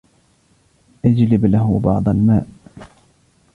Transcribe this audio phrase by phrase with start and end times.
[1.05, 2.47] اجلب له بعض الماء.